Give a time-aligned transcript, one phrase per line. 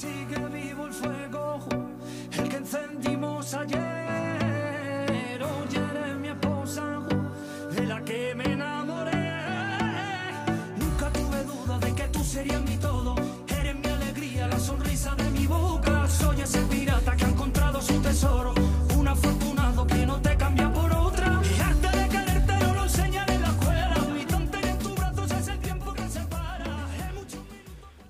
[0.00, 0.49] Take a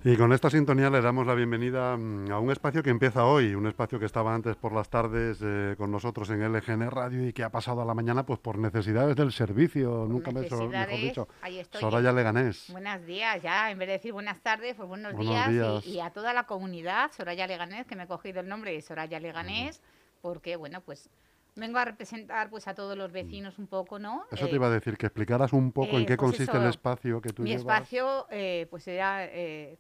[0.03, 3.55] Y con esta sintonía le damos la bienvenida mm, a un espacio que empieza hoy,
[3.55, 7.35] un espacio que estaba antes por las tardes eh, con nosotros en LGN Radio y
[7.35, 11.29] que ha pasado a la mañana pues por necesidades del servicio, nunca me, mejor dicho.
[11.43, 11.83] ahí estoy.
[11.83, 12.69] Soraya Leganés.
[12.73, 15.87] Buenos días, ya, en vez de decir buenas tardes, pues buenos, Buenos días, y- días.
[15.87, 19.21] Y, a toda la comunidad, Soraya Leganés, que me he cogido el nombre de Soraya
[19.21, 19.83] Leganés,
[20.23, 21.11] porque, bueno, pues
[21.57, 24.25] vengo a representar pues a todos los vecinos un poco, ¿no?
[24.33, 26.53] Eso Eh, te iba a decir, que explicaras un poco en eh, qué pues consiste
[26.57, 27.61] eso, el espacio que tú Mi llevas.
[27.83, 29.77] espacio, eh, pues era, eh,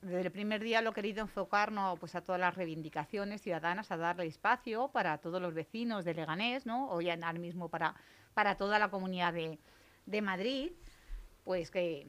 [0.00, 1.96] desde el primer día lo he querido enfocar ¿no?
[1.98, 6.66] pues a todas las reivindicaciones ciudadanas, a darle espacio para todos los vecinos de Leganés,
[6.66, 6.90] ¿no?
[6.90, 7.94] o ya ahora mismo para,
[8.34, 9.58] para toda la comunidad de,
[10.06, 10.72] de Madrid,
[11.44, 12.06] pues que,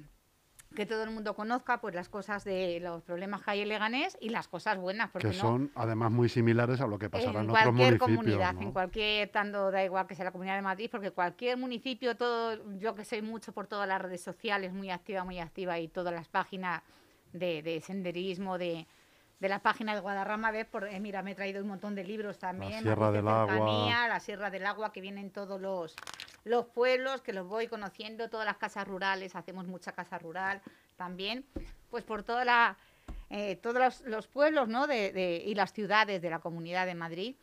[0.76, 4.17] que todo el mundo conozca pues las cosas de los problemas que hay en Leganés
[4.22, 7.40] y las cosas buenas, porque que no, son además muy similares a lo que pasará
[7.40, 8.17] en, en otros cualquier municipios.
[8.17, 8.62] comunidad, ¿no?
[8.62, 12.78] en cualquier, tanto da igual que sea la comunidad de Madrid, porque cualquier municipio, todo,
[12.78, 16.14] yo que soy mucho por todas las redes sociales, muy activa, muy activa, y todas
[16.14, 16.84] las páginas
[17.34, 18.88] de, de senderismo, de,
[19.40, 22.04] de la página de Guadarrama, ves, por, eh, mira, me he traído un montón de
[22.04, 24.08] libros también, Sierra Madrid de del Agua.
[24.08, 25.96] La Sierra del Agua, que vienen todos los,
[26.44, 30.62] los pueblos, que los voy conociendo, todas las casas rurales, hacemos mucha casa rural
[30.98, 31.46] también,
[31.90, 32.78] pues por toda la,
[33.30, 34.86] eh, todos los, los pueblos ¿no?
[34.88, 37.36] de, de- y las ciudades de la Comunidad de Madrid,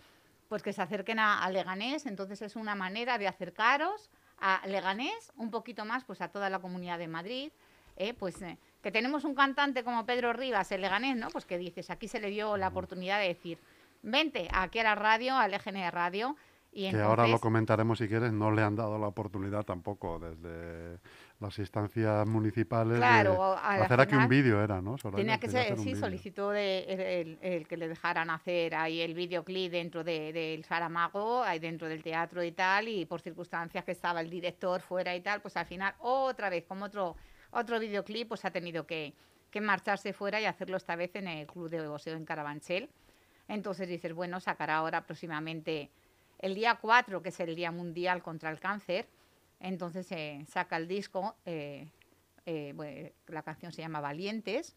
[0.48, 2.06] pues que se acerquen a, a Leganés.
[2.06, 6.58] Entonces es una manera de acercaros a Leganés, un poquito más pues a toda la
[6.60, 7.50] Comunidad de Madrid.
[7.96, 8.12] ¿eh?
[8.14, 11.26] Pues eh, que tenemos un cantante como Pedro Rivas en Leganés, ¿no?
[11.30, 13.58] Pues que dices, aquí se le dio la oportunidad de decir,
[14.02, 16.36] vente aquí a la radio, al EGN Radio.
[16.70, 21.00] Y que ahora lo comentaremos si quieres, no le han dado la oportunidad tampoco desde
[21.40, 24.96] las instancias municipales Claro, de hacer aquí un vídeo, era, ¿no?
[24.98, 25.16] Soraya?
[25.20, 29.14] Tenía que ser, sí, solicitó de- el, el- el que le dejaran hacer ahí el
[29.14, 33.90] videoclip dentro de- del Saramago, ahí dentro del teatro y tal, y por circunstancias que
[33.90, 37.16] estaba el director fuera y tal, pues al final otra vez, como otro,
[37.50, 39.14] otro videoclip, pues ha tenido que,
[39.50, 42.88] que marcharse fuera y hacerlo esta vez en el Club de Boxeo en Carabanchel.
[43.48, 45.90] Entonces dices, bueno, sacará ahora próximamente
[46.38, 49.06] el día 4, que es el Día Mundial contra el Cáncer,
[49.60, 51.88] entonces eh, saca el disco, eh,
[52.44, 54.76] eh, bueno, la canción se llama Valientes,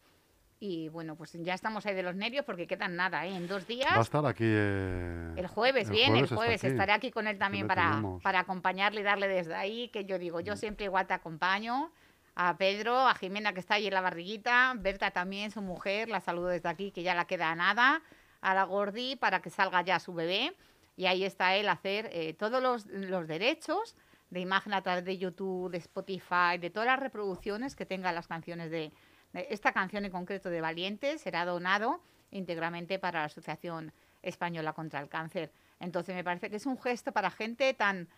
[0.62, 3.34] y bueno, pues ya estamos ahí de los nervios porque quedan nada, ¿eh?
[3.34, 3.90] En dos días.
[3.94, 4.44] Va a estar aquí.
[4.46, 6.72] eh, El jueves, el bien, jueves el jueves aquí.
[6.72, 10.40] estaré aquí con él también para, para acompañarle y darle desde ahí, que yo digo,
[10.40, 10.42] Mm.
[10.44, 11.90] yo siempre igual te acompaño,
[12.34, 16.20] a Pedro, a Jimena que está ahí en la barriguita, Berta también, su mujer, la
[16.20, 18.02] saludo desde aquí, que ya la queda nada,
[18.40, 20.54] a la Gordi para que salga ya su bebé,
[20.96, 22.86] y ahí está él a hacer eh, todos los,
[23.26, 23.96] derechos
[24.30, 28.28] de imagen a través de YouTube, de Spotify, de todas las reproducciones que tengan las
[28.28, 28.92] canciones de,
[29.32, 33.92] de esta canción en concreto de Valientes, será donado íntegramente para la Asociación
[34.22, 35.50] Española contra el Cáncer.
[35.80, 38.08] Entonces me parece que es un gesto para gente tan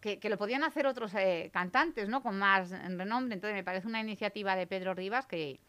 [0.00, 2.22] que, lo podían hacer otros eh, cantantes, ¿no?
[2.22, 3.34] Con más renombre.
[3.34, 5.60] Entonces me parece una iniciativa de Pedro Rivas que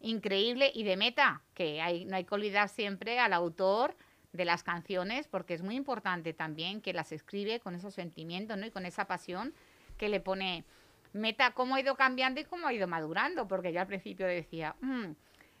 [0.00, 3.96] increíble y de meta, que hay, no hay que olvidar siempre al autor
[4.32, 8.66] de las canciones, porque es muy importante también que las escribe con esos sentimientos, ¿no?
[8.66, 9.54] Y con esa pasión
[9.96, 10.64] que le pone
[11.12, 14.76] meta, cómo ha ido cambiando y cómo ha ido madurando, porque yo al principio decía,
[14.80, 15.12] "Mm,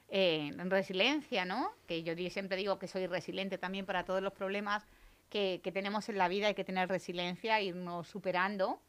[0.08, 1.72] eh, resiliencia, ¿no?
[1.86, 4.86] Que yo siempre digo que soy resiliente también para todos los problemas
[5.30, 8.80] que, que tenemos en la vida, hay que tener resiliencia, irnos superando,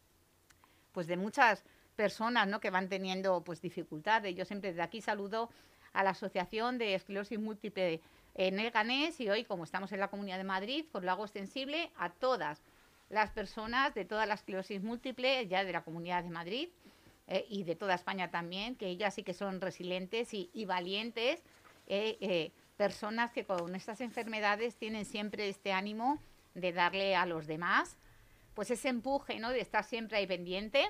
[0.92, 1.64] pues de muchas
[1.96, 2.60] personas, ¿no?
[2.60, 4.36] Que van teniendo pues dificultades.
[4.36, 5.50] Yo siempre desde aquí saludo
[5.94, 8.02] a la Asociación de Esclerosis Múltiple
[8.36, 11.24] en el Ganés y hoy, como estamos en la Comunidad de Madrid, pues lo hago
[11.24, 12.62] extensible a todas
[13.10, 16.70] las personas de toda la esclerosis múltiple, ya de la Comunidad de Madrid
[17.28, 21.42] eh, y de toda España también, que ellas sí que son resilientes y, y valientes,
[21.88, 26.20] eh, eh, personas que con estas enfermedades tienen siempre este ánimo
[26.54, 27.98] de darle a los demás,
[28.54, 29.50] pues ese empuje, ¿no?
[29.50, 30.90] De estar siempre ahí pendiente.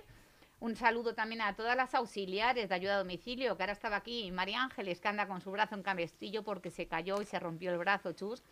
[0.59, 4.31] Un saludo también a todas las auxiliares de ayuda a domicilio, que ahora estaba aquí
[4.31, 7.71] María Ángeles, que anda con su brazo en cabestrillo porque se cayó y se rompió
[7.71, 8.43] el brazo, chus.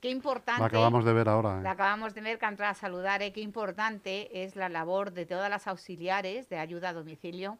[0.00, 0.60] Qué importante.
[0.60, 1.60] Lo acabamos de ver ahora.
[1.60, 1.62] ¿eh?
[1.62, 3.22] La acabamos de ver que entrado a saludar.
[3.22, 3.32] ¿eh?
[3.32, 7.58] Qué importante es la labor de todas las auxiliares de ayuda a domicilio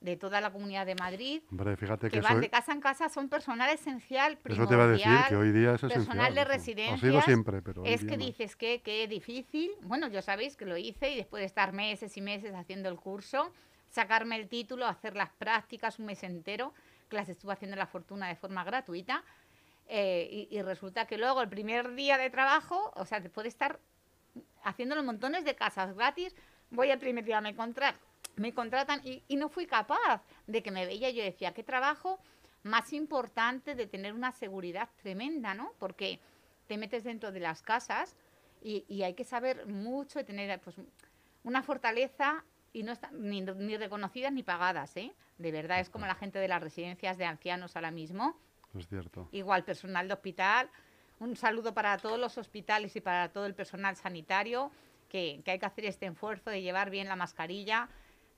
[0.00, 3.08] de toda la comunidad de Madrid, Hombre, fíjate que que van de casa en casa,
[3.08, 6.04] son personal esencial, eso te iba a decir, que hoy día es esencial.
[6.04, 9.70] personal de residencias, siempre, pero hoy es día que dices que qué difícil.
[9.82, 12.96] Bueno, yo sabéis que lo hice y después de estar meses y meses haciendo el
[12.96, 13.52] curso,
[13.88, 16.74] sacarme el título, hacer las prácticas un mes entero,
[17.08, 19.24] que las estuve haciendo en la fortuna de forma gratuita.
[19.88, 23.48] eh, y, y resulta que luego el primer día de trabajo, o sea, después de
[23.48, 23.78] estar
[24.64, 26.34] haciendo montones de casas gratis,
[26.70, 27.94] voy el primer día, me, contra-
[28.36, 31.10] me contratan y, y no fui capaz de que me veía.
[31.10, 32.20] Yo decía, qué trabajo
[32.62, 35.72] más importante de tener una seguridad tremenda, ¿no?
[35.78, 36.20] Porque
[36.66, 38.16] te metes dentro de las casas
[38.62, 40.76] y, y hay que saber mucho y tener pues,
[41.44, 45.14] una fortaleza y no están ni, ni reconocidas ni pagadas, ¿eh?
[45.38, 48.38] De verdad, es como la gente de las residencias de ancianos ahora mismo
[48.76, 49.28] Es cierto.
[49.32, 50.70] igual personal de hospital.
[51.20, 54.70] Un saludo para todos los hospitales y para todo el personal sanitario,
[55.08, 57.88] que, que hay que hacer este esfuerzo de llevar bien la mascarilla,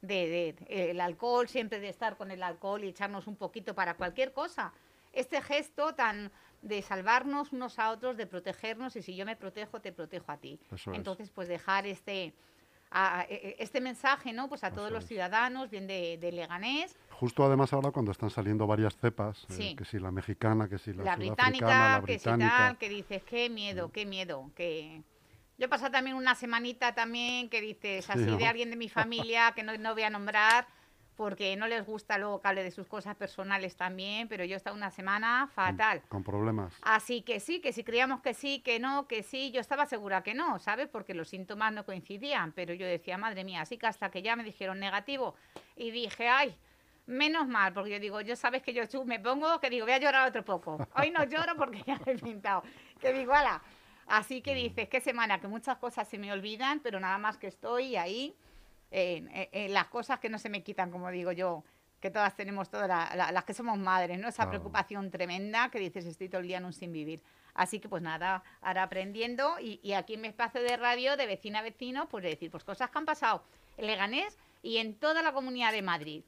[0.02, 3.94] de, de- el alcohol, siempre de estar con el alcohol y echarnos un poquito para
[3.94, 4.72] cualquier cosa.
[5.12, 6.30] Este gesto tan
[6.62, 10.36] de salvarnos unos a otros, de protegernos, y si yo me protejo, te protejo a
[10.36, 10.58] ti.
[10.72, 10.98] Eso es.
[10.98, 12.32] Entonces, pues dejar este,
[12.90, 14.48] a- a- e- este mensaje, ¿no?
[14.48, 18.64] Pues a todos los ciudadanos, bien de, de Leganés, Justo además ahora cuando están saliendo
[18.68, 22.18] varias cepas, eh, que si la mexicana, que si la, la británica, la que si
[22.28, 22.56] británica.
[22.56, 25.02] tal, que dices, qué miedo, qué miedo, que...
[25.58, 28.36] Yo he pasado también una semanita también que dices así ¿no?
[28.36, 30.68] de alguien de mi familia que no, no voy a nombrar
[31.16, 34.56] porque no les gusta luego que hable de sus cosas personales también, pero yo he
[34.56, 36.00] estado una semana fatal.
[36.08, 36.72] Con problemas.
[36.82, 40.22] Así que sí, que si creíamos que sí, que no, que sí, yo estaba segura
[40.22, 40.86] que no, ¿sabes?
[40.86, 44.36] Porque los síntomas no coincidían, pero yo decía, madre mía, así que hasta que ya
[44.36, 45.34] me dijeron negativo
[45.74, 46.56] y dije, ay,
[47.06, 49.98] menos mal, porque yo digo, yo sabes que yo me pongo, que digo, voy a
[49.98, 50.78] llorar otro poco.
[50.94, 52.62] Hoy no lloro porque ya me he pintado,
[53.00, 53.60] que digo, ala.
[54.08, 57.46] Así que dices, qué semana, que muchas cosas se me olvidan, pero nada más que
[57.46, 58.34] estoy ahí,
[58.90, 61.62] en, en- en las cosas que no se me quitan, como digo yo,
[62.00, 64.28] que todas tenemos, todas la- la- las que somos madres, ¿no?
[64.28, 64.50] Esa Claro.
[64.50, 67.20] preocupación tremenda que dices, estoy todo el día en un sin vivir.
[67.54, 71.26] Así que pues nada, ahora aprendiendo y, y aquí en mi espacio de radio, de
[71.26, 73.42] vecina a vecino, pues decir, pues cosas que han pasado
[73.76, 76.22] en Leganés y en toda la comunidad de Madrid.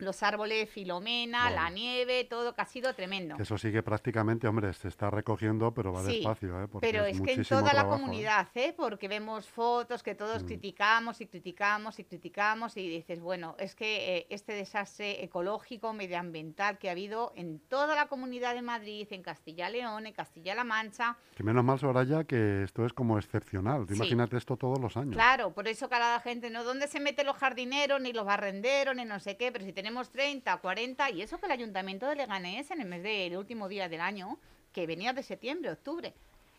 [0.00, 1.62] Los árboles, Filomena, Bueno.
[1.62, 3.36] la nieve, todo que ha sido tremendo.
[3.36, 6.68] Que eso sigue prácticamente, hombre, se está recogiendo, pero va Sí, despacio, ¿eh?
[6.68, 8.00] Porque Pero es que en toda la trabajo, ¿eh?
[8.00, 8.74] comunidad, ¿eh?
[8.76, 10.46] porque vemos fotos que todos Mm.
[10.46, 16.78] criticamos y criticamos y criticamos y dices, bueno, es que eh, este desastre ecológico, medioambiental
[16.78, 21.16] que ha habido en toda la comunidad de Madrid, en Castilla León, en Castilla-La Mancha,
[21.36, 23.86] Que menos mal, Soraya, que esto es como excepcional.
[23.88, 23.94] Sí.
[23.94, 25.14] Imagínate esto todos los años.
[25.14, 26.64] Claro, por eso cada gente, ¿no?
[26.64, 29.50] ¿Dónde se meten los jardineros, ni los barrenderos, ni no sé qué?
[29.52, 33.02] Pero si tenemos 30, 40, y eso que el Ayuntamiento de Leganés, en el mes
[33.02, 34.38] del último día del año,
[34.72, 36.14] que venía de septiembre, octubre,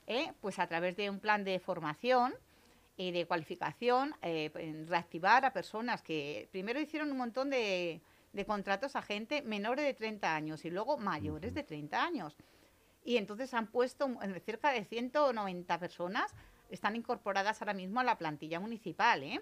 [0.08, 0.34] ¿eh?
[0.42, 2.34] pues a través de un plan de formación
[2.98, 8.02] y de cualificación, eh, reactivar a personas que primero hicieron un montón de,
[8.34, 12.36] de contratos a gente menores de 30 años y luego mayores de 30 años.
[13.04, 14.08] Y entonces han puesto
[14.46, 16.34] cerca de 190 personas,
[16.70, 19.42] están incorporadas ahora mismo a la plantilla municipal, ¿eh?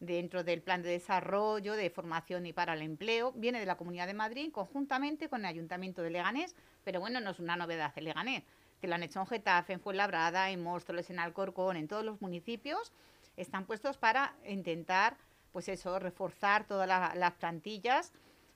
[0.00, 3.32] Dentro del plan de desarrollo, de formación y para el empleo.
[3.32, 6.54] Viene de la Comunidad de Madrid conjuntamente con el Ayuntamiento de Leganés,
[6.84, 8.44] pero bueno, no es una novedad en Leganés,
[8.80, 12.20] que lo han hecho en Getafe, en Fuenlabrada, en Móstoles, en Alcorcón, en todos los
[12.22, 12.92] municipios,
[13.36, 15.16] están puestos para intentar,
[15.52, 18.12] pues eso, reforzar todas la- las plantillas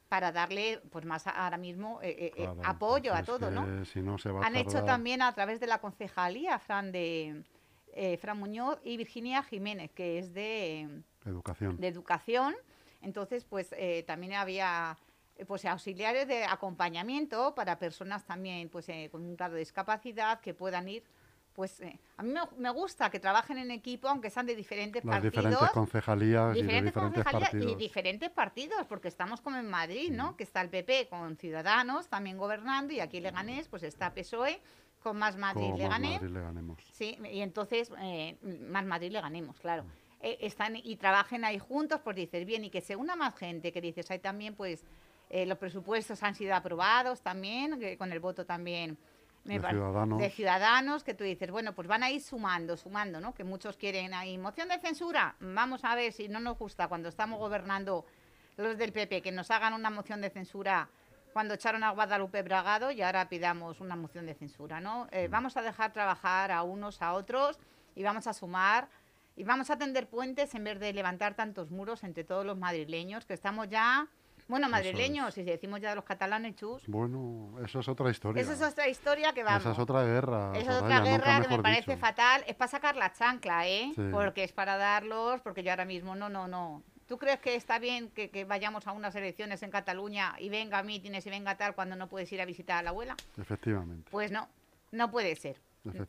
[0.08, 3.64] para darle, pues más ahora mismo eh, eh, eh, apoyo a todo, ¿no?
[3.80, 6.92] que Si no se va a Han hecho también a través de la concejalía, Fran
[6.92, 7.42] de
[7.94, 11.76] eh, Fran Muñoz y Virginia Jiménez, que es de, Educación.
[11.78, 12.54] de educación.
[13.00, 14.96] Entonces, pues eh, también había
[15.36, 20.40] eh, pues auxiliares de acompañamiento para personas también pues eh, con un grado de discapacidad
[20.40, 21.02] que puedan ir.
[21.54, 25.04] Pues eh, a mí me, me gusta que trabajen en equipo, aunque sean de diferentes
[25.04, 27.72] Las partidos diferentes concejalías y de diferentes diferentes concejalías partidos.
[27.72, 30.34] y diferentes partidos, porque estamos como en Madrid, ¿no?
[30.34, 34.62] Que está el PP con Ciudadanos también gobernando y aquí Leganés, pues está PSOE
[35.02, 36.22] con Más Madrid Como más Leganés.
[36.22, 36.78] Madrid le ganemos.
[36.92, 38.38] Sí, y entonces eh,
[38.70, 39.84] Más Madrid le ganemos, claro.
[40.22, 43.72] Eh, están y trabajen ahí juntos, pues dices, bien, y que se una más gente,
[43.72, 44.84] que dices, hay también, pues,
[45.30, 48.96] eh, los presupuestos han sido aprobados también, que con el voto también
[49.44, 50.18] me De par- Ciudadanos.
[50.20, 53.34] de ciudadanos, que tú dices, bueno, pues van a ir sumando, sumando, ¿no?
[53.34, 57.08] Que muchos quieren ahí, moción de censura, vamos a ver si no nos gusta cuando
[57.08, 58.06] estamos gobernando
[58.56, 60.88] los del PP, que nos hagan una moción de censura
[61.32, 65.08] cuando echaron a Guadalupe Bragado y ahora pidamos una moción de censura, ¿no?
[65.10, 67.58] Eh, vamos a dejar trabajar a unos a otros
[67.96, 68.88] y vamos a sumar
[69.36, 73.24] y vamos a tender puentes en vez de levantar tantos muros entre todos los madrileños,
[73.24, 74.08] que estamos ya,
[74.48, 78.42] bueno, madrileños, y si decimos ya de los catalanes, chus, Bueno, eso es otra historia.
[78.42, 79.62] eso es otra historia que vamos.
[79.62, 80.52] Esa es otra guerra.
[80.54, 82.44] Esa es otra guerra que me parece fatal.
[82.46, 83.92] Es para sacar la chancla, ¿eh?
[83.94, 84.02] Sí.
[84.10, 86.82] Porque es para darlos, porque yo ahora mismo no, no, no.
[87.06, 90.82] ¿Tú crees que está bien que, que vayamos a unas elecciones en Cataluña y venga
[90.82, 93.16] mítines y venga tal cuando no puedes ir a visitar a la abuela?
[93.38, 94.10] Efectivamente.
[94.10, 94.48] Pues no,
[94.92, 95.60] no puede ser.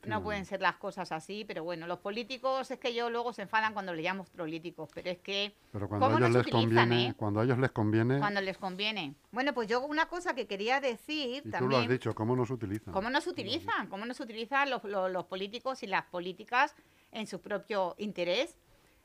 [0.06, 3.42] No pueden ser las cosas así, pero bueno, los políticos es que yo luego se
[3.42, 6.54] enfadan cuando le llamo políticos, pero es que Pero cuando a ¿Cómo ellos nos les
[6.54, 7.14] utilizan, conviene, eh?
[7.16, 9.14] cuando a ellos les conviene, cuando les conviene.
[9.32, 11.70] Bueno, pues yo una cosa que quería decir y tú también.
[11.70, 12.94] lo has dicho, cómo nos utilizan.
[12.94, 13.88] ¿Cómo nos utilizan?
[13.88, 16.74] ¿Cómo nos utilizan los, los- los políticos y las políticas
[17.10, 18.56] en su propio interés?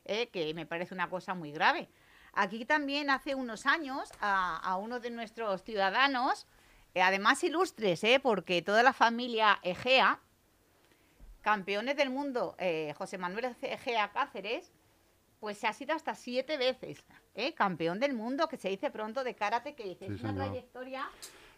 [0.05, 1.88] eh, que me parece una cosa muy grave.
[2.33, 6.47] Aquí también hace unos años a, a uno de nuestros ciudadanos,
[6.95, 10.19] eh, además ilustres, porque toda la familia Egea,
[11.41, 14.72] campeones del mundo, eh, José Manuel Egea Cáceres,
[15.39, 17.03] pues se ha sido hasta siete veces
[17.36, 20.31] eh, campeón del mundo, que se dice pronto de karate, que dice, Sí, es una
[20.31, 20.46] señor.
[20.48, 21.10] trayectoria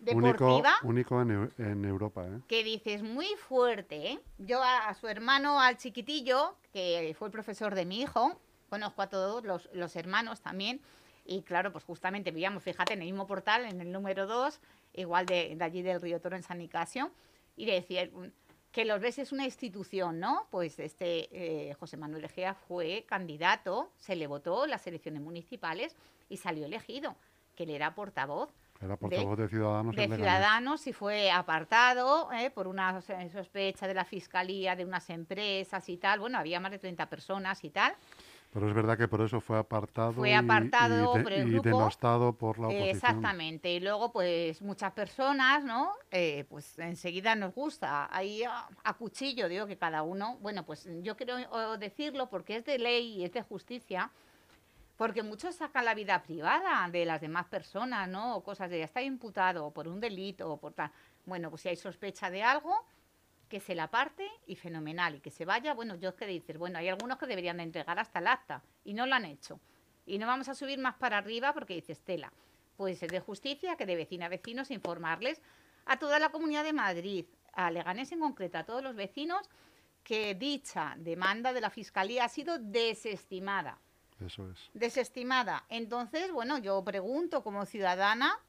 [0.02, 2.40] único deportiva único en, Eu- en Europa, ¿eh?
[2.48, 4.20] que dices muy fuerte, ¿eh?
[4.38, 9.02] Yo a, a su hermano, al chiquitillo, que fue el profesor de mi hijo, conozco
[9.02, 10.80] a todos los, los hermanos también,
[11.26, 14.60] y claro, pues justamente vivíamos, fíjate, en el mismo portal, en el número 2,
[14.94, 17.12] igual de, de allí del Río Toro en San Nicasio,
[17.56, 18.10] y le decía
[18.72, 20.48] que los ves es una institución, ¿no?
[20.50, 21.30] Pues este
[21.70, 25.96] eh, José Manuel Egea fue candidato, se le votó en las elecciones municipales
[26.30, 27.16] y salió elegido,
[27.56, 28.50] que él era portavoz
[28.82, 30.08] Era portavoz de, Ciudadanos de.
[30.08, 35.88] Ciudadanos y fue apartado eh, por una so- sospecha de la Fiscalía, de unas empresas
[35.90, 36.20] y tal.
[36.22, 37.94] Bueno, había más de 30 personas y tal.
[38.54, 41.48] Pero es verdad que por eso fue apartado, Fue y- apartado y, de- por el
[41.48, 41.70] y grupo.
[41.70, 42.90] denostado por la oposición.
[42.96, 43.72] exactamente.
[43.72, 45.94] Y luego, pues muchas personas, ¿no?
[46.12, 48.10] Eh, pues enseguida nos gusta.
[48.14, 50.38] Ahí a, a cuchillo, digo que cada uno.
[50.42, 54.12] Bueno, pues yo quiero decirlo porque es de ley y es de justicia.
[54.98, 58.36] Porque muchos sacan la vida privada de las demás personas, ¿no?
[58.36, 60.92] O cosas de ya está imputado por un delito o por tal.
[61.26, 62.86] Bueno, pues si hay sospecha de algo,
[63.52, 65.16] que se la parte y fenomenal.
[65.16, 67.64] Y que se vaya, bueno, yo es que dices, bueno, hay algunos que deberían de
[67.64, 69.60] entregar hasta el acta y no lo han hecho.
[70.06, 72.32] Y no vamos a subir más para arriba porque dices, tela.
[72.78, 75.42] Pues es de justicia que de vecina a vecinos informarles
[75.86, 79.50] a toda la comunidad de Madrid, a Leganés en concreto, a todos los vecinos,
[80.02, 83.78] que dicha demanda de la Fiscalía ha sido desestimada
[84.26, 84.70] Eso es.
[84.74, 85.66] desestimada.
[85.68, 88.40] Entonces, bueno, yo pregunto como ciudadana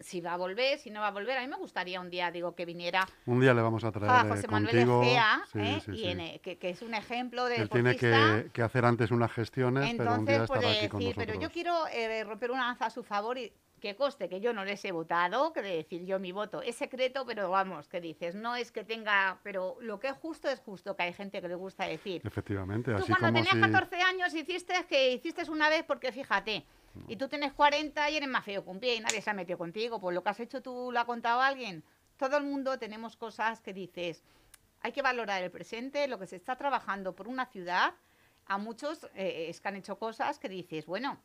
[0.00, 1.38] si va a volver, si no va a volver.
[1.38, 4.10] A mí me gustaría un día, digo, que viniera Un día le vamos a traer
[4.10, 5.02] a eh, José Manuel contigo.
[5.02, 5.82] Egea, Sí, ¿eh?
[5.84, 6.06] sí, y sí.
[6.08, 9.30] en, eh, que, que es un ejemplo de Él tiene que, que hacer antes unas
[9.32, 11.26] gestiones, pero un día Entonces estará puede aquí con decir, nosotros.
[11.36, 14.52] pero yo quiero eh, romper una lanza a su favor y que coste que yo
[14.52, 18.00] no les he votado, que de decir yo mi voto es secreto, pero vamos, que
[18.00, 21.40] dices, no es que tenga, pero lo que es justo es justo, que hay gente
[21.40, 22.20] que le gusta decir.
[22.22, 23.72] Efectivamente, Tú así cuando como tenías si...
[23.72, 26.66] 14 años hiciste que hiciste una vez porque fíjate,
[27.08, 29.58] y tú tienes 40 y eres más feo un pie y nadie se ha metido
[29.58, 31.82] contigo, pues lo que has hecho tú lo ha contado alguien.
[32.16, 34.22] Todo el mundo tenemos cosas que dices,
[34.82, 37.94] hay que valorar el presente, lo que se está trabajando por una ciudad.
[38.46, 41.18] A muchos eh, es que han hecho cosas que dices, bueno,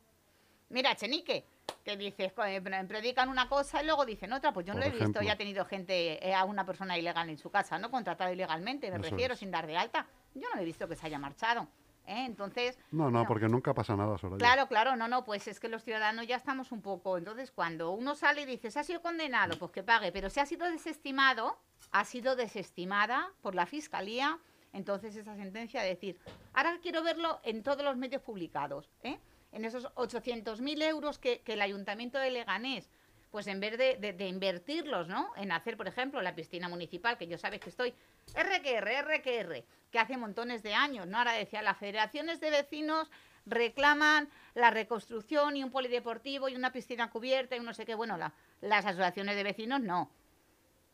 [0.68, 1.44] mira, Chenique,
[1.84, 4.88] que dices, eh, pre- predican una cosa y luego dicen otra, pues yo no Por
[4.90, 7.78] lo he visto, ya ha tenido gente, eh, a una persona ilegal en su casa,
[7.78, 7.90] ¿no?
[7.90, 9.40] Contratado ilegalmente, me Eso refiero, es.
[9.40, 10.06] sin dar de alta.
[10.34, 11.66] Yo no he visto que se haya marchado.
[12.06, 12.24] ¿Eh?
[12.24, 14.38] Entonces, No, no, porque nunca pasa nada, Soraya.
[14.38, 17.18] Claro, claro, no, no, pues es que los ciudadanos ya estamos un poco.
[17.18, 20.40] Entonces, cuando uno sale y dice, se ha sido condenado, pues que pague, pero si
[20.40, 21.58] ha sido desestimado,
[21.92, 24.38] ha sido desestimada por la fiscalía.
[24.72, 26.18] Entonces, esa sentencia de decir,
[26.52, 29.18] ahora quiero verlo en todos los medios publicados, ¿eh?
[29.52, 32.90] en esos 800.000 euros que, que el ayuntamiento de Leganés,
[33.36, 35.30] pues en vez de, invertirlos, ¿no?
[35.36, 37.92] En hacer, por ejemplo, la piscina municipal, que yo sabes que estoy
[38.34, 41.18] RQR, RQR, que hace montones de años, ¿no?
[41.18, 43.10] Ahora decía, las federaciones de vecinos
[43.44, 47.94] reclaman la reconstrucción y un polideportivo y una piscina cubierta y no sé qué.
[47.94, 50.10] Bueno, la- las asociaciones de vecinos no.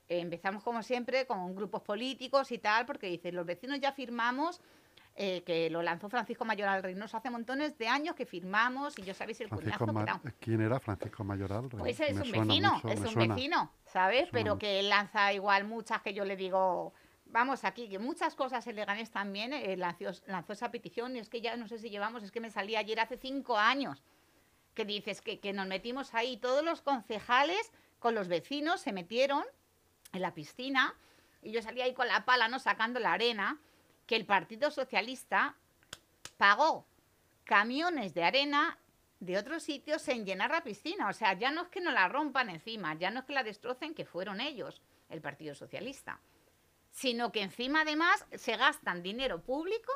[0.09, 4.61] Empezamos como siempre con grupos políticos y tal, porque dice, los vecinos ya firmamos,
[5.15, 9.13] eh, que lo lanzó Francisco Mayoral Reynoso hace montones de años que firmamos y yo
[9.15, 10.33] sabéis el Francisco cuñazo que Ma- da.
[10.41, 11.69] ¿Quién era Francisco Mayoral?
[11.69, 13.35] Pues Me es un suena vecino, mucho, es me un suena.
[13.35, 14.29] vecino, ¿sabes?
[14.33, 14.59] Pero mucho.
[14.61, 16.95] que él lanza igual muchas que yo le digo,
[17.27, 21.29] vamos aquí, que muchas cosas en Leganés también eh, lanzó, lanzó esa petición y es
[21.29, 24.03] que ya no sé si llevamos, es que me salí ayer hace cinco años,
[24.75, 29.45] que dices que, que nos metimos ahí, todos los concejales con los vecinos se metieron
[30.15, 30.95] en la piscina
[31.43, 32.59] y yo salí ahí con la pala, ¿no?
[32.59, 33.59] Sacando la arena,
[34.13, 35.57] que el Partido Socialista
[36.37, 36.85] pagó
[37.45, 38.77] camiones de arena
[39.21, 41.09] de otros sitios en llenar la piscina.
[41.09, 43.43] O sea, ya no es que no la rompan encima, ya no es que la
[43.43, 46.21] destrocen, que fueron ellos, el Partido Socialista,
[46.91, 49.91] sino que encima además se gastan dinero público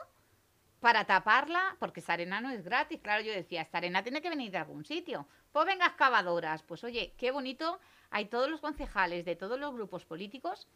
[0.80, 3.00] para taparla, porque esa arena no es gratis.
[3.02, 5.28] Claro, yo decía, esta arena tiene que venir de algún sitio.
[5.52, 6.62] Pues venga, excavadoras.
[6.62, 7.80] Pues oye, qué bonito.
[8.08, 10.68] Hay todos los concejales de todos los grupos políticos,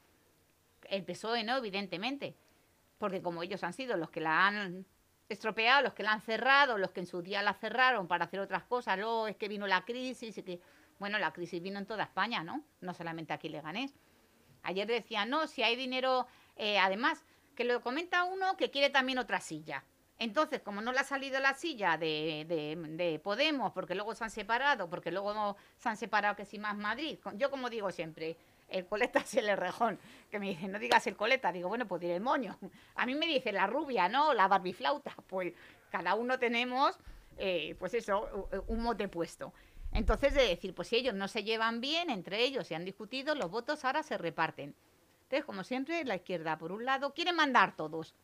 [0.90, 2.36] el PSOE no, evidentemente,
[3.00, 4.86] porque como ellos han sido los que la han
[5.28, 8.40] estropeado, los que la han cerrado, los que en su día la cerraron para hacer
[8.40, 10.60] otras cosas, luego es que vino la crisis y que,
[10.98, 12.62] bueno, la crisis vino en toda España, ¿no?
[12.80, 13.94] No solamente aquí Leganés.
[14.62, 16.26] Ayer decían, no, si hay dinero
[16.56, 17.24] eh, además,
[17.56, 19.84] que lo comenta uno que quiere también otra silla.
[20.18, 24.24] Entonces, como no le ha salido la silla de, de- de Podemos, porque luego se
[24.24, 28.36] han separado, porque luego se han separado que si más Madrid, yo como digo siempre,
[28.70, 29.98] el coleta es el errejón,
[30.30, 32.58] que me dice, no digas el coleta, digo, bueno, pues diré el moño.
[32.94, 34.34] A mí me dice la rubia, ¿no?
[34.34, 35.52] La barbiflauta, pues
[35.90, 36.98] cada uno tenemos,
[37.38, 39.52] eh, pues eso, un mote puesto.
[39.92, 43.34] Entonces, de decir, pues si ellos no se llevan bien entre ellos y han discutido,
[43.34, 44.74] los votos ahora se reparten.
[45.22, 48.14] Entonces, como siempre, la izquierda, por un lado, quiere mandar todos.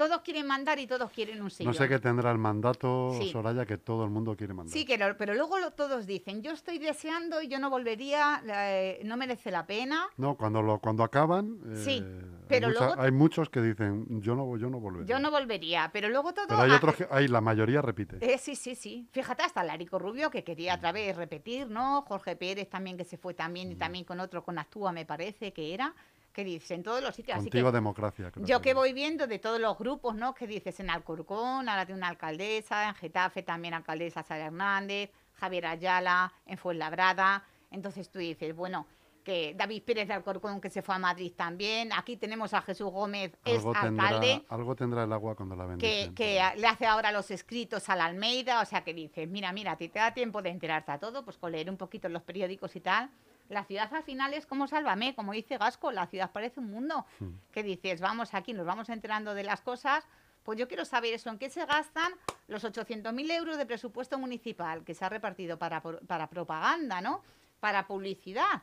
[0.00, 1.74] Todos quieren mandar y todos quieren un sillón.
[1.74, 3.28] No sé qué tendrá el mandato, Sí.
[3.30, 4.72] Soraya, que todo el mundo quiere mandar.
[4.72, 8.42] Sí, que lo- pero luego lo- todos dicen, yo estoy deseando y yo no volvería,
[8.48, 10.06] eh, no merece la pena.
[10.16, 14.06] No, cuando lo cuando acaban, Sí, eh, pero hay, mucha- luego- hay muchos que dicen
[14.22, 15.04] yo no yo no volveré.
[15.04, 16.46] Yo no volvería, pero luego todo...
[16.48, 18.16] Pero hay otros que hay la mayoría repite.
[18.20, 19.06] eh, sí, sí, sí.
[19.12, 22.02] Fíjate, hasta Larico Rubio, que quería otra vez repetir, ¿no?
[22.08, 23.72] Jorge Pérez también, que se fue también, Mm.
[23.72, 25.94] y también con otro, con Actúa, me parece que era,
[26.32, 27.36] que dice en todos los sitios.
[27.36, 28.30] Así Contigo que democracia.
[28.30, 30.34] creo yo que voy viendo de todos los grupos, ¿no?
[30.34, 35.66] Que dices en Alcorcón, ahora tiene una alcaldesa, en Getafe también alcaldesa Sara Hernández, Javier
[35.66, 37.44] Ayala, en Fuenlabrada.
[37.70, 38.86] Entonces tú dices, bueno,
[39.24, 41.92] que David Pérez de Alcorcón que se fue a Madrid también.
[41.92, 46.14] Aquí tenemos a Jesús Gómez, es alcalde algo tendrá el agua cuando la bendicen.
[46.14, 49.76] que le hace ahora los escritos a la Almeida, o sea que dices, mira, mira,
[49.76, 52.74] ti te da tiempo de enterarte a todo, pues con leer un poquito los periódicos
[52.76, 53.10] y tal.
[53.50, 57.04] La ciudad al final es como Sálvame, como dice Gasco, la ciudad parece un mundo.
[57.18, 57.30] Hmm.
[57.52, 60.06] Que dices, vamos aquí, nos vamos enterando de las cosas.
[60.44, 62.12] Pues yo quiero saber eso, en qué se gastan
[62.48, 67.22] los 800.000 euros de presupuesto municipal que se ha repartido para, para propaganda, ¿no?
[67.60, 68.62] Para publicidad.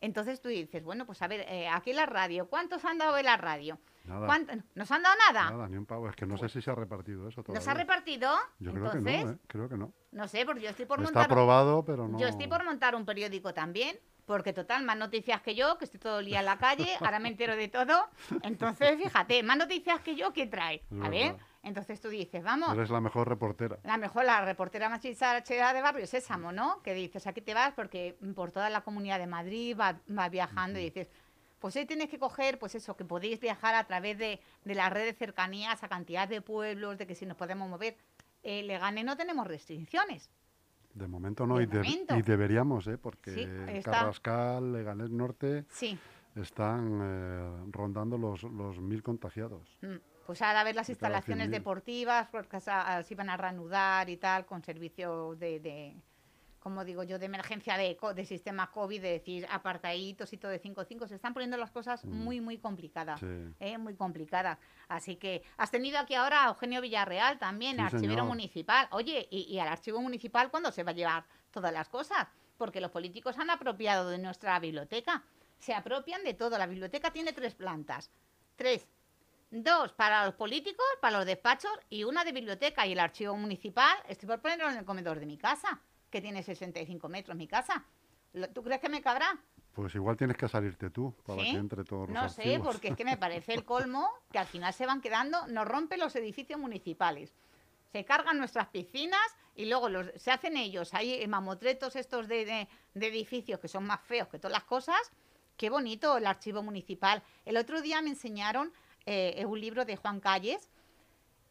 [0.00, 3.24] Entonces tú dices, bueno, pues a ver, eh, aquí la radio, ¿cuántos han dado de
[3.24, 3.78] la radio?
[4.04, 4.26] Nada.
[4.26, 5.50] ¿Cuánto- ¿Nos han dado nada?
[5.50, 6.08] Nada, ni un pavo.
[6.08, 7.58] Es que no sé si se ha repartido eso todavía.
[7.60, 8.30] ¿Nos ha repartido?
[8.60, 9.38] Yo creo Entonces, que no, ¿eh?
[9.48, 9.92] Creo que no.
[10.12, 11.24] no sé, porque yo estoy por Está montar.
[11.24, 12.18] aprobado, pero no.
[12.18, 15.98] Yo estoy por montar un periódico también, porque total, más noticias que yo, que estoy
[15.98, 18.08] todo el día en la calle, ahora me entero de todo.
[18.42, 20.82] Entonces, fíjate, más noticias que yo, ¿quién trae?
[20.92, 23.78] Es A ver, entonces tú dices, vamos, Eres la mejor reportera.
[23.82, 26.82] la mejor, la reportera más de Barrio Sésamo, ¿no?
[26.82, 30.78] Que dices, aquí te vas porque por toda la comunidad de Madrid vas va viajando
[30.78, 31.08] y dices,
[31.58, 34.92] pues hoy tienes que coger, pues eso, que podéis viajar a través de, de las
[34.92, 37.96] redes cercanías a cantidad de pueblos, de que si nos podemos mover.
[38.42, 40.30] Eh, Legane no tenemos restricciones.
[40.98, 42.16] De momento no, De y, de- momento.
[42.16, 42.98] y deberíamos, ¿eh?
[42.98, 43.82] Porque Sí.
[43.84, 45.96] Carrascal, Leganés Norte Sí.
[46.34, 49.78] están eh, rondando los, los mil contagiados.
[49.82, 51.50] Mm, Pues ahora a ver las instalaciones 100.000.
[51.52, 55.96] deportivas, porque se así van a reanudar y tal, con servicios de, de
[56.60, 60.60] como digo yo, de emergencia de, de sistema COVID, de decir apartaditos y todo de
[60.60, 61.06] 5-5.
[61.08, 62.08] Se están poniendo las cosas Mm.
[62.24, 63.20] muy, muy complicadas.
[63.20, 63.26] Sí.
[63.60, 63.78] ¿eh?
[63.78, 64.58] Muy complicadas.
[64.88, 68.26] Así que has tenido aquí ahora a Eugenio Villarreal también, Sí, archivero señor.
[68.26, 68.88] municipal.
[68.90, 72.26] Oye, y, y al archivo municipal, ¿cuándo se va a llevar todas las cosas?
[72.56, 75.22] Porque los políticos han apropiado de nuestra biblioteca.
[75.58, 76.58] Se apropian de todo.
[76.58, 78.10] La biblioteca tiene tres plantas.
[78.56, 78.88] Tres.
[79.50, 82.86] Dos para los políticos, para los despachos y una de biblioteca.
[82.86, 86.42] Y el archivo municipal, estoy por ponerlo en el comedor de mi casa, que tiene
[86.42, 87.84] 65 metros mi casa.
[88.54, 89.38] ¿Tú crees que me cabrá?
[89.72, 91.52] Pues igual tienes que salirte tú para ¿Sí?
[91.52, 92.66] que entre todos los No sé, archivos.
[92.66, 96.00] porque es que me parece el colmo que al final se van quedando, nos rompen
[96.00, 97.32] los edificios municipales.
[97.92, 99.20] Se cargan nuestras piscinas
[99.54, 100.92] y luego los, se hacen ellos.
[100.94, 104.98] Hay mamotretos estos de, de- de edificios que son más feos que todas las cosas.
[105.56, 107.22] Qué bonito el archivo municipal.
[107.46, 108.72] El otro día me enseñaron
[109.06, 110.68] eh, un libro de Juan Calles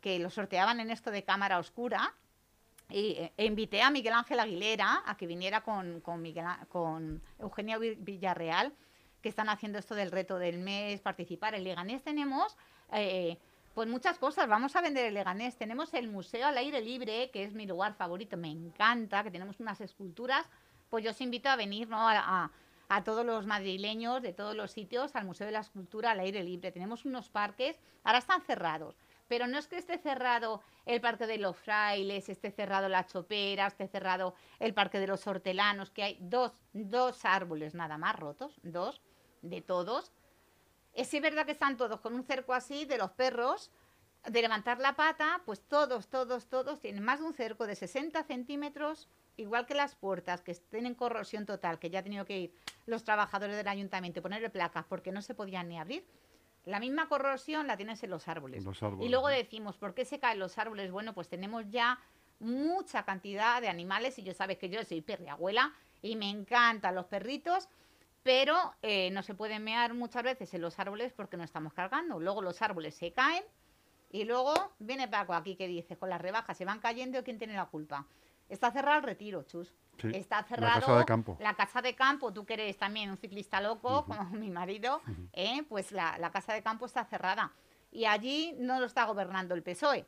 [0.02, 2.14] que lo sorteaban en esto de cámara oscura.
[2.90, 6.24] Y, eh, e invité a Miguel Ángel Aguilera a que viniera con, con,
[7.80, 8.74] Vi- Villarreal,
[9.22, 11.54] que están haciendo esto del reto del mes, participar.
[11.56, 12.56] En Leganés tenemos
[12.94, 13.38] eh,
[13.74, 14.48] pues muchas cosas.
[14.48, 15.58] Vamos a vender el Leganés.
[15.58, 19.60] Tenemos el Museo al Aire Libre, que es mi lugar favorito, me encanta, que tenemos
[19.60, 20.46] unas esculturas.
[20.90, 22.08] Pues yo os invito a venir ¿no?
[22.08, 22.52] a-
[22.90, 26.42] a todos los madrileños de todos los sitios al Museo de la Escultura al aire
[26.42, 26.72] libre.
[26.72, 28.96] Tenemos unos parques, ahora están cerrados,
[29.28, 33.68] pero no es que esté cerrado el Parque de los Frailes, esté cerrado la Chopera,
[33.68, 38.60] esté cerrado el Parque de los Hortelanos, que hay dos, dos árboles nada más rotos,
[38.64, 39.02] dos,
[39.42, 40.12] de todos.
[40.94, 43.72] Es verdad que están todos con un cerco así de los perros,
[44.26, 48.24] de levantar la pata, pues todos, todos, todos tienen más de un cerco de 60
[48.24, 52.54] centímetros, igual que las puertas, que tienen corrosión total, que ya han tenido que ir
[52.86, 56.06] los trabajadores del ayuntamiento ponerle placas porque no se podían ni abrir.
[56.68, 58.66] La misma corrosión la tienes en los árboles.
[58.66, 60.92] Los árboles, y luego decimos, ¿por qué se caen los árboles?
[60.92, 61.98] Bueno, pues tenemos ya
[62.40, 67.06] mucha cantidad de animales y yo sabes que yo soy perriabuela y me encantan los
[67.06, 67.70] perritos,
[68.22, 72.20] pero eh, no se puede mear muchas veces en los árboles porque no estamos cargando.
[72.20, 73.46] Luego los árboles se caen
[74.12, 77.54] y luego viene Paco aquí que dice, con las rebajas se van cayendo, ¿quién tiene
[77.54, 78.06] la culpa?
[78.50, 79.74] Está cerrado el retiro, chus.
[80.00, 80.80] Sí, está la cerrado.
[80.82, 81.38] casa de campo.
[81.40, 85.02] La casa de campo, tú que eres también un ciclista loco, como mi marido,
[85.34, 85.64] ¿eh?
[85.68, 87.52] pues la, la casa de campo está cerrada.
[87.92, 90.06] Y allí no lo está gobernando el PSOE,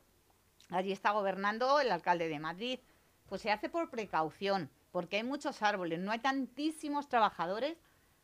[0.69, 2.80] allí está gobernando el alcalde de Madrid.
[3.28, 7.78] Pues se hace por precaución, porque hay muchos árboles, no hay tantísimos trabajadores,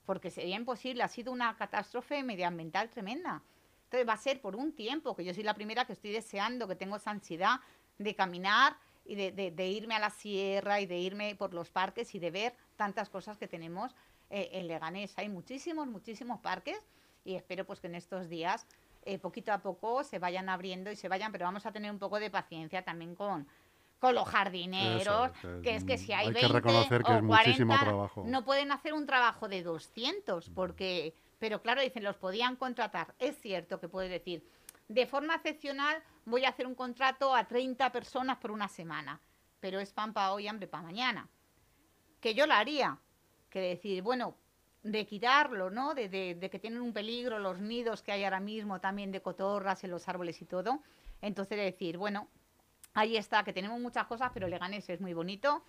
[0.05, 3.43] porque sería imposible, ha sido una catástrofe medioambiental tremenda.
[3.85, 6.67] Entonces va a ser por un tiempo, que yo soy la primera que estoy deseando,
[6.67, 7.59] que tengo esa ansiedad
[7.97, 11.69] de caminar y de, de- de irme a la sierra y de irme por los
[11.69, 13.95] parques y de ver tantas cosas que tenemos
[14.29, 15.13] eh, en Leganés.
[15.17, 16.79] Hay muchísimos, muchísimos parques
[17.23, 18.65] y espero pues que en estos días
[19.03, 21.99] eh, poquito a poco se vayan abriendo y se vayan, pero vamos a tener un
[21.99, 23.47] poco de paciencia también con,
[23.99, 27.15] con los jardineros, Eso, que es que si hay, hay que 20 reconocer que o
[27.17, 28.23] es muchísimo 40, trabajo.
[28.25, 33.13] no pueden hacer un trabajo de 200, porque, pero claro, dicen, los podían contratar.
[33.19, 34.43] Es cierto que puedes decir,
[34.87, 39.19] de forma excepcional voy a hacer un contrato a 30 personas por una semana,
[39.59, 41.27] pero es pan para hoy, hambre para mañana.
[42.19, 42.99] Que yo lo haría,
[43.49, 44.35] que decir, bueno,
[44.83, 45.95] de quitarlo, ¿no?
[45.95, 46.09] De,
[46.51, 50.07] que tienen un peligro los nidos que hay ahora mismo también de cotorras en los
[50.07, 50.79] árboles y todo.
[51.21, 52.27] Entonces de decir, bueno,
[52.93, 55.63] ahí está, que tenemos muchas cosas, pero Leganés es muy bonito.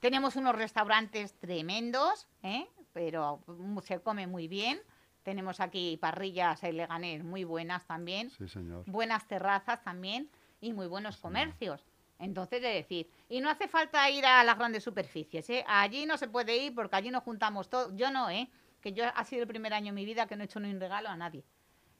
[0.00, 2.68] Tenemos unos restaurantes tremendos, ¿eh?
[2.92, 3.42] pero
[3.82, 4.82] se come muy bien.
[5.24, 8.84] Tenemos aquí parrillas en Leganés muy buenas también, Sí, señor.
[8.86, 11.84] buenas terrazas también y muy buenos comercios.
[12.18, 15.64] Entonces, de decir, y no hace falta ir a las grandes superficies, ¿eh?
[15.66, 17.90] Allí no se puede ir porque allí nos juntamos todos.
[17.96, 18.48] Yo no, ¿eh?
[18.80, 20.70] Que yo ha sido el primer año en mi vida que no he hecho ni
[20.70, 21.42] un regalo a nadie.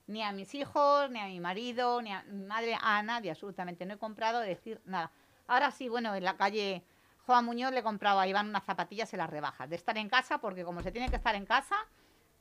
[0.06, 3.86] Ni a mis hijos, ni a mi marido, ni a mi madre, a nadie, absolutamente.
[3.86, 5.10] No he comprado decir nada.
[5.46, 6.84] Ahora sí, bueno, en la calle
[7.26, 9.68] Juan Muñoz le compraba a Iván unas zapatillas en las rebajas.
[9.70, 11.76] De estar en casa, porque como se tiene que estar en casa,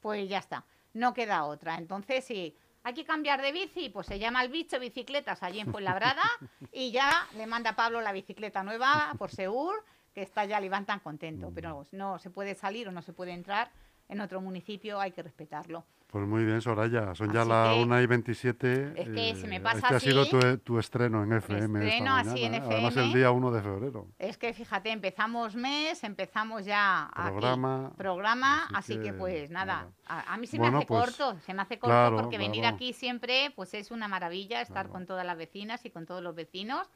[0.01, 0.65] pues ya está.
[0.93, 1.77] No queda otra.
[1.77, 5.71] Entonces, si hay que cambiar de bici, pues se llama el bicho bicicletas allí en
[5.71, 6.23] Fuenlabrada
[6.71, 10.65] y ya le manda a Pablo la bicicleta nueva por Segur, que está ya el
[10.65, 11.51] Iván tan contento.
[11.53, 13.71] Pero no se puede salir o no se puede entrar
[14.09, 15.85] en otro municipio, hay que respetarlo.
[16.13, 17.15] Pues muy bien, Soraya.
[17.15, 18.93] Son ya Así las que- 1 y 27.
[18.95, 20.29] Es que se me pasa Este ha sido así.
[20.29, 21.79] tu, tu estreno en FM.
[21.79, 22.61] esta Estreno así en ¿eh?
[22.63, 23.15] Además, el FM.
[23.17, 24.07] día 1 de febrero.
[24.19, 29.49] Es que fíjate, empezamos mes, empezamos ya aquí, Programa, programa, así así, que, que, pues
[29.49, 29.91] nada, nada.
[30.05, 32.37] A, a mí se Bueno, me hace pues, corto, se me hace corto claro, porque
[32.37, 32.75] venir claro.
[32.75, 34.89] aquí siempre pues es una maravilla estar Claro.
[34.91, 36.91] con todas las vecinas y con todos los vecinos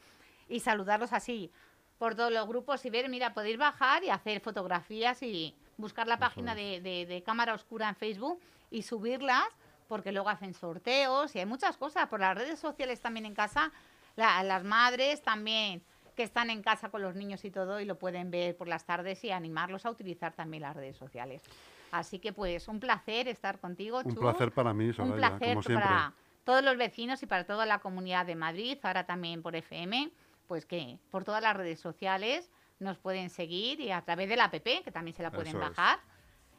[0.48, 1.52] y saludarlos así
[1.98, 6.14] por todos los grupos y ver, mira, podéis bajar y hacer fotografías y buscar la
[6.14, 9.48] Eso página de, de- de Cámara Oscura en Facebook y subirlas
[9.88, 12.08] porque luego hacen sorteos y hay muchas cosas.
[12.08, 13.72] Por las redes sociales también en casa,
[14.16, 15.82] la- las madres también
[16.16, 18.86] que están en casa con los niños y todo y lo pueden ver por las
[18.86, 21.44] tardes y animarlos a utilizar también las redes sociales.
[21.92, 24.20] Así que pues un placer estar contigo, Un Chu.
[24.20, 25.86] placer para mí, Soraya, Un placer como siempre.
[25.88, 30.12] para todos los vecinos y para toda la comunidad de Madrid, ahora también por FM,
[30.48, 32.50] pues que por todas las redes sociales
[32.80, 35.60] nos pueden seguir y a través de la app, que también se la pueden Eso
[35.62, 35.64] es.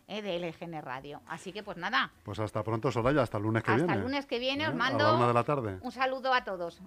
[0.08, 1.20] Eh, de LGN Radio.
[1.28, 3.22] Así que pues nada, Pues hasta pronto, Soraya.
[3.22, 3.98] Hasta el lunes que hasta viene.
[3.98, 4.68] el lunes que viene ¿eh?
[4.68, 5.78] os A la mando una de la tarde.
[5.82, 6.80] un saludo a todos.